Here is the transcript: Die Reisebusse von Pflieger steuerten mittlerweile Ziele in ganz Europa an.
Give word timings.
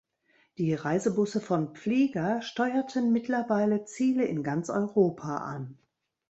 Die 0.57 0.73
Reisebusse 0.73 1.39
von 1.39 1.75
Pflieger 1.75 2.41
steuerten 2.41 3.11
mittlerweile 3.13 3.85
Ziele 3.85 4.25
in 4.25 4.41
ganz 4.41 4.71
Europa 4.71 5.37
an. 5.37 5.77